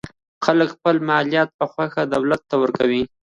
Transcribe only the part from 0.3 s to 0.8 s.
خلک